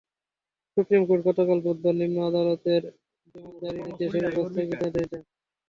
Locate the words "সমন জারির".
3.25-3.85